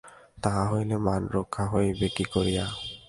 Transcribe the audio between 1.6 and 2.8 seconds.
হইবে কি করিয়া?